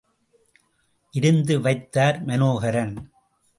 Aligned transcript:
விருந்து 1.13 1.61
வைத்தார் 1.61 2.25
மனோகரன். 2.25 3.11